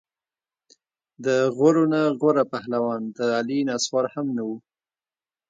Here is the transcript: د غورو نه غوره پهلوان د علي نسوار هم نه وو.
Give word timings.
د 1.25 1.27
غورو 1.55 1.83
نه 1.93 2.01
غوره 2.19 2.43
پهلوان 2.53 3.01
د 3.17 3.19
علي 3.37 3.59
نسوار 3.69 4.05
هم 4.13 4.27
نه 4.37 4.43
وو. 4.47 4.57